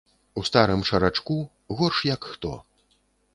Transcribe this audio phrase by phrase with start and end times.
[0.41, 1.37] У старым шарачку,
[1.83, 2.55] горш як хто.